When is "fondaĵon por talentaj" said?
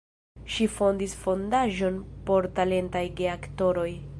1.25-3.07